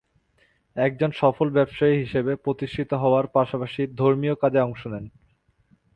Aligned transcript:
একজন 0.75 1.09
সফল 1.11 1.47
ব্যবসায়ী 1.49 1.95
হিসেবে 1.97 2.31
প্রতিষ্ঠিত 2.35 2.91
হওয়ার 2.93 3.25
পাশাপাশি 3.27 3.81
ধর্মীয় 3.97 4.35
কাজে 4.35 4.59
অংশ 4.59 4.81
নেন। 4.87 5.05